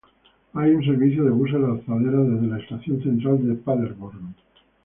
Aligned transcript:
Hay 0.55 0.71
un 0.71 0.83
servicio 0.83 1.23
de 1.25 1.29
buses 1.29 1.59
lanzadera 1.61 2.17
desde 2.23 2.47
la 2.47 2.57
estación 2.57 3.03
central 3.03 3.47
de 3.47 3.53
Paderborn. 3.53 4.33